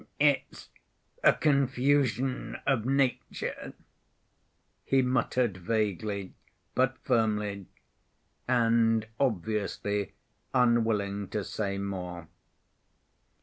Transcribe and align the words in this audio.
"It's 0.19 0.69
a 1.23 1.31
confusion 1.33 2.57
of 2.65 2.87
nature," 2.87 3.73
he 4.83 5.03
muttered 5.03 5.57
vaguely, 5.57 6.33
but 6.73 6.97
firmly, 7.03 7.67
and 8.47 9.05
obviously 9.19 10.13
unwilling 10.55 11.27
to 11.27 11.43
say 11.43 11.77
more. 11.77 12.27